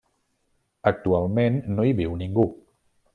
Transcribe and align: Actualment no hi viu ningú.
Actualment 0.91 1.59
no 1.75 1.87
hi 1.91 1.95
viu 2.03 2.17
ningú. 2.23 2.47